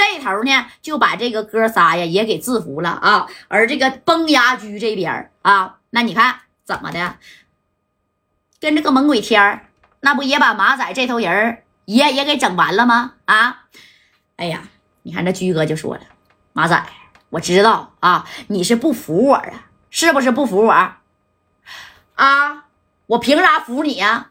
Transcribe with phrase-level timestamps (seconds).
[0.00, 3.26] 这头呢就把这个哥仨呀也给制服了啊。
[3.48, 7.16] 而这个崩牙驹这边啊，那你看怎么的，
[8.58, 9.66] 跟这个猛鬼天，
[10.00, 13.16] 那不也把马仔这头人也也给整完了吗？
[13.26, 13.66] 啊，
[14.36, 14.62] 哎呀，
[15.02, 16.00] 你看这驹哥就说了，
[16.54, 16.82] 马仔，
[17.28, 20.72] 我知道啊，你是不服我啊，是不是不服我？
[22.14, 22.64] 啊，
[23.06, 24.30] 我凭啥服你呀？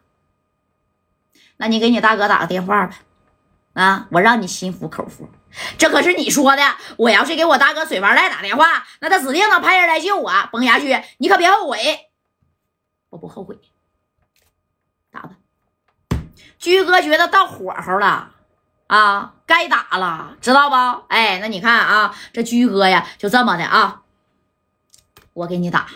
[1.58, 2.96] 那你给你大哥打个电话吧。
[3.74, 4.08] 啊！
[4.12, 5.30] 我让你心服口服，
[5.78, 6.64] 这可是你说的。
[6.98, 10.32] 我要是给我大哥水房赖打电话，那他指定能派人来救我。
[10.52, 11.78] 崩牙驹，你可别后悔。
[13.10, 13.58] 我不后悔，
[15.12, 15.32] 打吧。
[16.58, 18.32] 驹哥觉得到火候了
[18.88, 20.76] 啊，该打了，知道不？
[21.08, 24.02] 哎，那你看啊，这驹哥呀，就这么的啊，
[25.34, 25.88] 我给你打。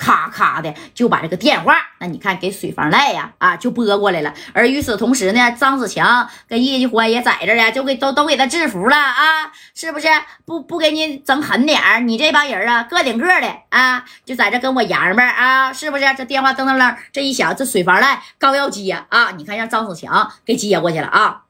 [0.00, 4.32] 咔咔的就把这个电话，那你看给水房赖呀啊就拨过来了。
[4.54, 10.08] 而与此同时呢，张子强跟叶继欢也在这呀，就给都都给他制服了啊，是不是？
[10.46, 16.04] 不不给你整狠点儿，你这帮人啊个顶个的啊，就在这跟我爷们啊，是不是？
[16.16, 21.42] 这电话噔噔噔这一响，这水房赖刚要接啊，你看让张子强给接过去了啊。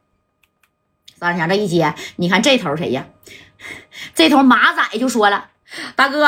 [1.20, 3.04] 张子强这一接，你看这头谁呀？
[4.14, 5.49] 这头马仔就说了。
[6.00, 6.26] 大哥，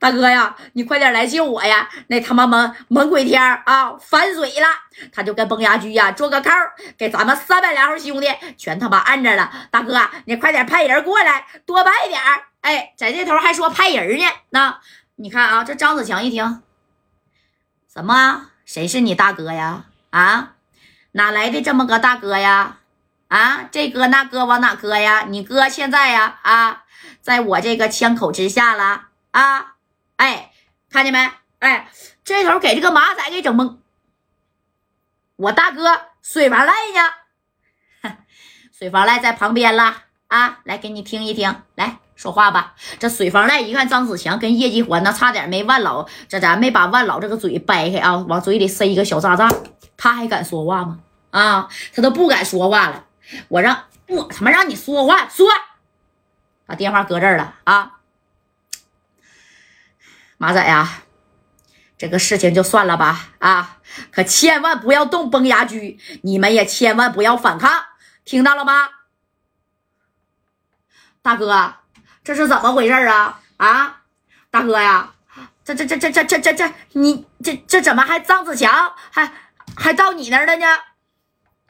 [0.00, 1.88] 大哥呀，你快点来救我呀！
[2.08, 4.66] 那他妈猛猛鬼天啊，反水了！
[5.12, 6.50] 他就跟崩牙驹呀做个扣，
[6.98, 8.26] 给咱们三百来号兄弟
[8.58, 9.48] 全他妈按着了。
[9.70, 12.20] 大哥，你快点派人过来，多派点
[12.62, 14.26] 哎，在这头还说派人呢。
[14.50, 14.80] 那
[15.14, 16.60] 你看啊，这张子强一听，
[17.88, 18.46] 什么？
[18.64, 19.84] 谁是你大哥呀？
[20.10, 20.54] 啊，
[21.12, 22.78] 哪来的这么个大哥呀？
[23.34, 25.24] 啊，这哥那哥往哪搁呀？
[25.28, 26.38] 你哥现在呀？
[26.42, 26.84] 啊？
[27.20, 29.74] 在我这个枪口之下了啊！
[30.14, 30.52] 哎，
[30.88, 31.28] 看见没？
[31.58, 31.88] 哎，
[32.22, 33.78] 这头给这个马仔给整懵。
[35.34, 38.12] 我大哥水房赖呢，
[38.70, 40.60] 水房赖在旁边了啊！
[40.62, 42.76] 来，给你听一听，来说话吧。
[43.00, 49.48] 这水房赖一看张子强跟叶继欢，那差点没万老，这咱没把万老这个嘴掰开啊，往嘴里塞一个小炸炸，
[49.96, 51.00] 他还敢说话吗？
[51.30, 53.03] 啊，他都不敢说话了。
[53.48, 55.48] 我让我他妈让你说话说。
[56.66, 57.98] 把电话搁这儿了啊，
[60.38, 61.02] 马仔呀，
[61.98, 63.80] 这个事情就算了吧啊，
[64.10, 67.84] 可千万不要动崩牙驹，你们也千万不要反抗，
[68.24, 68.88] 听到了吗？
[71.20, 71.74] 大哥，
[72.22, 73.42] 这是怎么回事啊？
[73.58, 74.02] 啊，
[74.50, 75.12] 大哥呀，
[75.64, 79.30] 这这这这这这这这，你这这怎么还张子强还
[79.76, 80.66] 还到你那儿了呢？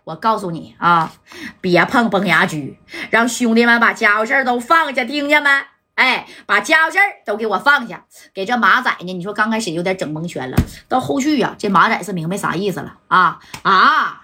[0.04, 1.12] 我告诉你啊，
[1.60, 2.78] 别碰崩牙驹，
[3.10, 5.48] 让兄弟们把家伙事儿都放下，听见没？
[5.94, 8.04] 哎，把家伙事儿都给我放下，
[8.34, 9.12] 给这马仔呢？
[9.12, 10.56] 你说刚开始有点整蒙圈了，
[10.88, 14.22] 到后续呀，这马仔是明白啥意思了啊啊！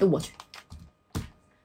[0.00, 0.32] 哎我去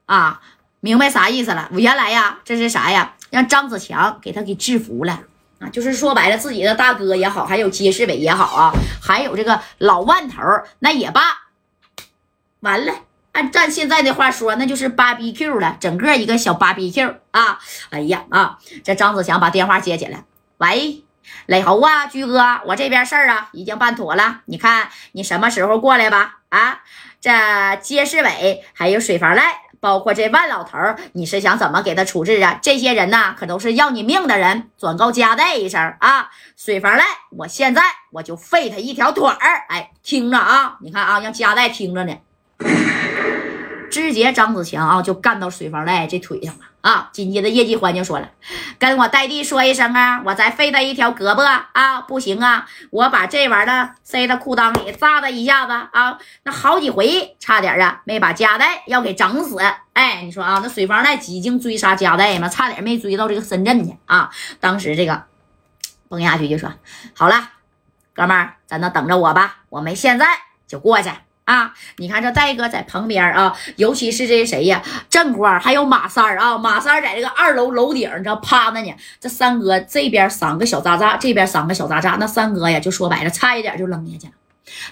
[0.05, 0.41] 啊，
[0.81, 1.69] 明白啥意思了？
[1.72, 3.13] 我原来呀，这是啥呀？
[3.29, 5.22] 让张子强给他给制服了
[5.59, 5.69] 啊！
[5.69, 10.41] 就是说白了，自己的大哥也好，还有街市委也好啊，还有这个老万头
[10.79, 11.22] 那也罢，
[12.61, 12.94] 完了。
[13.31, 17.59] 按咱现在的话说，那就是芭比 Q 了，整个一个小芭比 Q 啊！
[17.91, 18.57] 哎呀啊！
[18.84, 20.23] 这张子强把电话接起来，
[20.57, 21.03] 喂，
[21.45, 26.40] 磊猴啊，居哥，我这边事儿啊已经办妥了，你看你什么时候过来吧？
[26.50, 26.79] 啊，
[27.22, 27.31] 这
[27.81, 30.78] 街市委还有水房赖，包括这万老头，
[31.13, 32.59] 你是想怎么给他处置啊？
[32.61, 36.31] 这些人呢，可都是要你命的人，转告夹带一声啊！
[36.57, 37.06] 水房赖，
[37.38, 39.66] 我现在我就废他一条腿儿！
[39.69, 42.17] 哎，听着啊，你看啊，让夹带听着呢。
[43.89, 47.09] 直接张子强啊，就干到水房赖这腿上了啊！
[47.11, 48.29] 紧接着叶继欢就说了
[48.79, 51.41] ：“跟我代弟说一声啊，我再废他一条胳膊
[51.73, 52.01] 啊！
[52.01, 56.17] 不行啊，我把这玩意儿塞他裤裆里扎他一下子啊！
[56.44, 59.57] 那好几回差点啊，没把夹带要给整死！
[59.94, 64.29] 哎，你说啊，那水房赖几经追杀夹带嘛，差点没追到这个深圳去啊！
[64.59, 65.23] 当时这个
[66.07, 66.72] 崩下去就说：
[67.13, 67.49] 好了，
[68.13, 70.28] 哥们儿在那等着我吧，我们现在
[70.66, 71.09] 就过去。”
[71.49, 78.96] 啊，你看这戴哥在旁边啊，尤其是这谁呀，正官还有马三儿啊，马三儿在这个二楼楼顶，你知道趴着呢。
[79.19, 84.34] 这三哥这边三个小渣渣，这边三个小渣渣，那三哥呀，就说白了，差一点就扔下去了。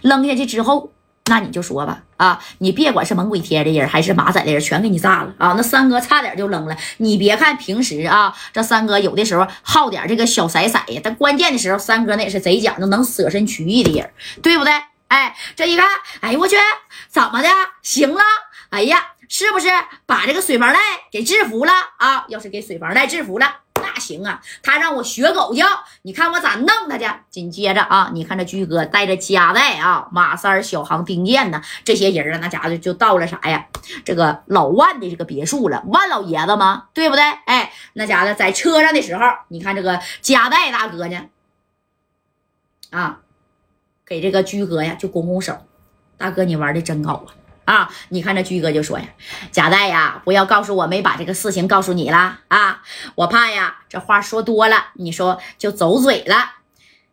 [0.02, 0.92] 扔下去之后，
[1.26, 5.54] 那你就说吧，啊，你别管是猛鬼贴的人还是马仔的人，全给你炸了啊。
[5.56, 6.76] 那三哥差点就扔了。
[6.98, 14.10] 你别看平时啊，这三哥有的时候好点这个小色色呀，但关键的时候，三哥那也是贼讲究，能舍身取义的人，
[14.42, 14.74] 对不对？
[15.08, 15.88] 哎，这一看，
[16.22, 16.56] 哎呦我去，
[17.08, 17.50] 怎么的？
[17.82, 18.22] 行了，
[18.70, 19.70] 哎呀，是不是
[20.06, 20.80] 把这个水房赖
[21.12, 22.26] 给制服了啊？
[22.28, 25.66] 要是给水房赖制服了，那行啊，他让我学狗叫，
[26.02, 27.06] 你看我咋弄他去？
[27.30, 33.66] 紧接着啊，你看这居哥带着夹带啊，马三、小航、丁健呢，这些人啊，那家伙就到了啥呀？
[34.04, 36.90] 这个老万的这个别墅了，万老爷子吗？
[36.94, 37.24] 对不对？
[37.46, 41.30] 哎，那家伙在车上的时候，你看这个夹带大哥呢，
[42.92, 43.20] 啊，
[44.08, 45.58] 给这个居哥呀就拱拱手，
[46.18, 47.26] 大哥你玩的真好
[47.66, 47.76] 啊！
[47.76, 47.92] 啊！
[48.08, 49.06] 你看这居哥就说呀
[49.52, 52.82] ：“贾代呀，不要告诉我没把这个事情告诉你了啊！
[53.16, 56.54] 我怕呀，这话说多了，你说就走嘴了。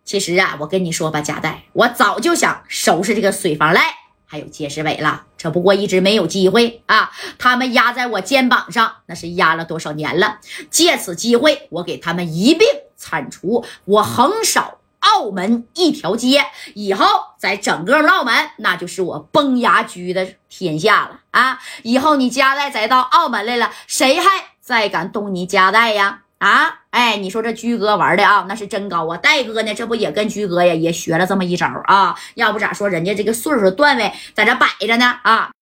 [0.04, 3.82] 其实啊，我跟你说吧，贾代，我早就想收拾这个水房赖
[4.24, 7.10] 还有杰世伟了，只不过一直没有机会啊。
[7.36, 10.38] 他们压在我肩膀上，那是压了多少年了？
[10.70, 14.78] 借此机会，我给他们一并铲除，我横扫。”
[15.14, 16.44] 澳门一条街，
[16.74, 17.06] 以后
[17.38, 21.60] 在整个澳门，那就是我崩牙驹的天下了啊！
[21.84, 24.28] 以后你家代再到澳门来了，谁还
[24.60, 26.22] 再敢动你家代呀？
[26.38, 26.80] 啊！
[26.90, 29.16] 哎，你说这驹哥玩的啊，那是真高啊！
[29.16, 32.14] 戴哥呢，这不也跟驹哥呀，也学了这么一招啊？
[32.34, 35.52] 要不咋说人家这个岁数段位在这摆着呢啊？